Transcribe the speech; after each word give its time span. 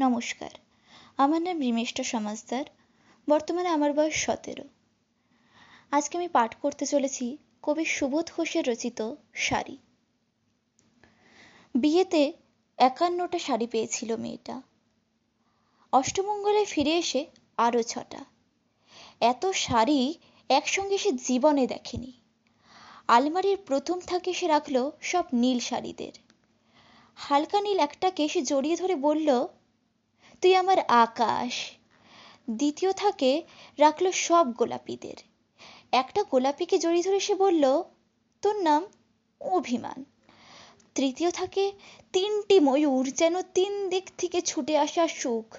নমস্কার। 0.00 0.50
আমার 1.16 1.42
নাম 1.42 1.60
রিমেষ্টা 1.60 2.02
সমাজদার। 2.02 2.64
বর্তমানে 3.30 3.68
আমার 3.68 3.92
বয়স 3.92 4.14
সতেরো। 4.14 4.64
আজকে 5.90 6.18
আমি 6.18 6.28
পাঠ 6.28 6.54
করতে 6.54 6.86
চলেছি 6.86 7.36
কবি 7.62 7.84
সুবোধ 7.84 8.30
ঘোষের 8.36 8.68
রচিত 8.68 9.14
শাড়ি 9.34 9.78
বিয়েতে 11.74 12.32
একান্নটা 12.78 13.38
শাড়ি 13.38 13.66
পেয়েছিল 13.66 14.16
মেয়েটা। 14.16 14.62
অষ্টমঙ্গলে 15.92 16.64
ফিরে 16.64 16.98
এসে 16.98 17.26
আরও 17.56 17.82
ছটা। 17.82 18.24
এত 19.20 19.46
শাড়ি 19.46 20.14
একসঙ্গে 20.48 20.98
সে 20.98 21.12
জীবনে 21.12 21.66
দেখেনি। 21.66 22.12
আলমারির 23.08 23.58
প্রথম 23.66 24.00
থাকে 24.00 24.32
সে 24.32 24.46
রাখল 24.46 24.90
সব 25.00 25.24
নীল 25.32 25.58
শাড়িদের। 25.58 26.12
হালকা 27.14 27.60
নীল 27.60 27.78
একটাকে 27.78 28.28
সে 28.28 28.42
জড়িয়ে 28.42 28.76
ধরে 28.76 28.94
বলল 28.94 29.46
তুই 30.42 30.56
আমার 30.56 30.78
আকাশ। 30.88 31.70
দ্বিতীয় 32.50 32.92
থাকে, 32.92 33.42
রাখল 33.78 34.10
সব 34.10 34.52
গোলাপিদের। 34.52 35.14
একটা 35.92 36.22
গোলাপিকে 36.22 36.78
জড়িয়ে 36.78 37.02
ধরে 37.02 37.20
সে 37.20 37.34
বলল, 37.34 37.82
তোর 38.42 38.56
নাম 38.56 38.86
অভিমান। 39.40 40.04
তৃতীয় 40.94 41.30
থাকে, 41.30 41.72
তিনটি 42.12 42.60
ময়ূর 42.60 43.10
যেন 43.10 43.42
তিন 43.42 43.88
দিক 43.88 44.10
থেকে 44.18 44.40
ছুটে 44.40 44.78
আসা 44.78 45.08
সুখ। 45.08 45.58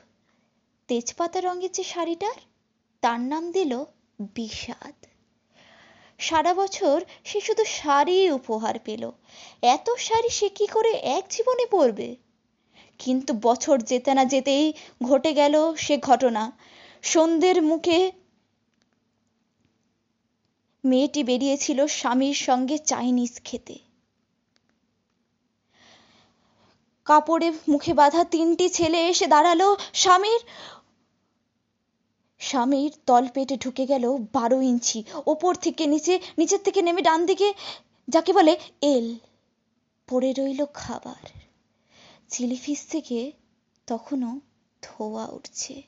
তেজপাতা 0.87 1.41
রঙের 1.41 1.71
যে 1.71 1.83
শাড়িটার, 1.83 2.35
তার 3.01 3.19
নাম 3.19 3.51
দিল 3.51 3.83
বিষাদ। 4.19 5.05
সারা 6.19 6.53
বছর 6.53 7.03
সে 7.23 7.41
শুধু 7.41 7.65
শাড়ি 7.65 8.31
উপহার 8.31 8.79
পেল। 8.79 9.11
এত 9.61 9.89
শাড়ি 9.97 10.29
সে 10.29 10.49
কি 10.49 10.67
করে 10.67 10.91
এক 10.91 11.25
জীবনে 11.29 11.65
পরবে? 11.65 12.15
কিন্তু 12.99 13.33
বছর 13.41 13.77
যেতে 13.81 14.13
না 14.13 14.25
যেতেই 14.25 14.73
ঘটে 15.03 15.33
গেল 15.33 15.75
সে 15.75 15.97
ঘটনা। 15.97 16.51
সন্ধ্যের 17.03 17.63
মুখে 17.63 18.11
মেয়েটি 20.83 21.23
বেরিয়েছিল 21.23 21.87
স্বামীর 21.87 22.33
সঙ্গে 22.33 22.77
চাইনিজ 22.77 23.41
খেতে। 23.43 23.79
কাপড়ে 27.05 27.51
মুখে 27.69 27.93
বাঁধা 27.93 28.23
তিনটি 28.23 28.69
ছেলে 28.69 28.99
এসে 29.07 29.27
দাঁড়াল 29.27 29.61
স্বামীর। 29.93 30.41
স্বামীর 32.39 32.91
তল 33.05 33.27
পেটে 33.33 33.55
ঢুকে 33.57 33.85
গেল 33.85 34.05
বারো 34.33 34.61
ইঞ্চি, 34.61 35.03
ওপর 35.25 35.55
থেকে 35.55 35.87
নিচে, 35.87 36.19
নিচের 36.37 36.59
থেকে 36.63 36.81
নেমে 36.81 37.01
ডান 37.01 37.25
দিকে 37.25 37.53
যাকে 38.07 38.33
বলে 38.33 38.57
এল। 38.81 39.07
পড়ে 40.07 40.33
রইল 40.37 40.65
খাবার। 40.73 41.23
চিলি 42.29 42.55
ফিস 42.55 42.87
থেকে 42.87 43.31
তখনও 43.87 44.39
ধোয়া 44.81 45.27
উঠছে। 45.27 45.83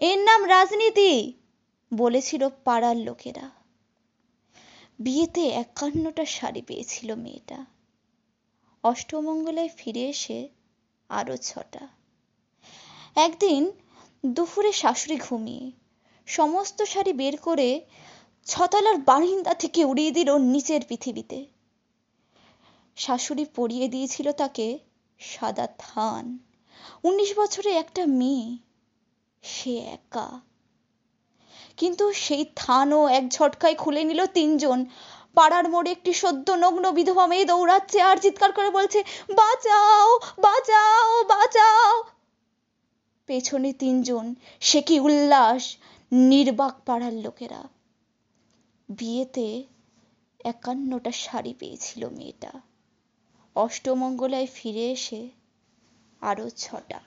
এর 0.00 0.18
নাম 0.18 0.48
রাজনীতি, 0.48 1.32
বলেছিল 1.94 2.48
পাড়ার 2.64 2.96
লোকেরা। 2.96 3.50
বিয়েতে 4.98 5.48
একান্নটা 5.48 6.24
শাড়ি 6.24 6.62
পেয়েছিল 6.62 7.14
মেয়েটা। 7.14 7.66
অষ্টমঙ্গলায় 8.84 9.68
ফিরে 9.76 10.08
এসে 10.08 10.48
আরও 11.08 11.36
ছটা। 11.36 11.88
একদিন 13.16 13.72
দুপুরে 14.26 14.72
শাশুড়ি 14.72 15.16
ঘুমিয়ে 15.16 15.72
সমস্ত 16.26 16.82
শাড়ি 16.82 17.12
বের 17.12 17.36
করে 17.36 17.80
ছতলার 18.44 18.98
বারিন্দা 18.98 19.54
থেকে 19.54 19.84
উড়িয়ে 19.84 20.10
দিল 20.10 20.38
নিচের 20.38 20.80
পৃথিবীতে। 20.88 21.46
শাশুড়ি 22.96 23.44
পরিয়ে 23.44 23.88
দিয়েছিল 23.88 24.32
তাকে 24.32 24.78
সাদা 25.18 25.66
থান। 25.78 26.38
উনিশ 27.02 27.38
বছরে 27.38 27.70
একটা 27.72 28.06
মেয়ে, 28.06 28.56
সে 29.42 29.78
একা। 29.78 30.40
কিন্তু 31.76 32.12
সেই 32.12 32.44
থানও 32.56 33.08
এক 33.08 33.28
ঝটকায় 33.30 33.74
খুলে 33.74 34.04
নিল 34.04 34.26
তিনজন। 34.26 34.84
পাড়ার 35.34 35.68
মোড়ে 35.68 35.90
একটি 35.90 36.12
সদ্য 36.12 36.50
নগ্ন 36.50 36.92
বিধবা 36.92 37.26
মেয়ে 37.26 37.44
দৌড়াচ্ছে 37.44 38.00
আর 38.00 38.16
চিৎকার 38.16 38.52
করে 38.52 38.70
বলছে, 38.70 39.04
বাঁচাও 39.36 40.18
বাঁচাও 40.38 41.24
বাঁচাও! 41.24 42.02
পেছনে 43.26 43.72
তিনজন, 43.72 44.34
সে 44.60 44.82
কি 44.82 45.00
উল্লাস, 45.00 45.76
নির্বাক 46.12 46.74
পাড়ার 46.86 47.12
লোকেরা। 47.12 47.62
বিয়েতে 48.88 49.62
একান্নটা 50.44 51.12
শাড়ি 51.12 51.54
পেয়েছিল 51.58 52.08
মেয়েটা। 52.08 52.60
অষ্টমঙ্গলায় 53.56 54.46
ফিরে 54.54 54.90
এসে 54.90 55.28
আরও 56.20 56.50
ছটা। 56.50 57.00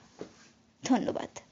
ধন্যবাদ। 0.84 1.47